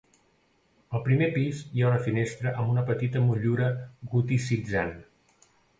Al 0.99 1.03
primer 1.07 1.27
pis 1.35 1.59
hi 1.75 1.85
ha 1.85 1.91
una 1.91 2.01
finestra 2.09 2.55
amb 2.63 2.73
una 2.75 2.87
petita 2.91 3.25
motllura 3.29 3.73
goticitzant. 4.17 4.97